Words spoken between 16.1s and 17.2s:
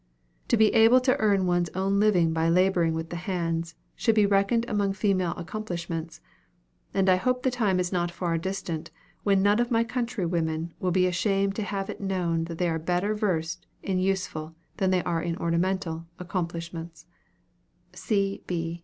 accomplishments.